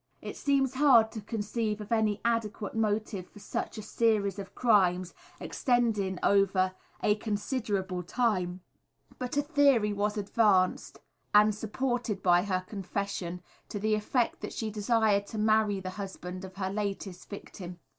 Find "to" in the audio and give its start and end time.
1.11-1.21, 13.69-13.77, 15.27-15.37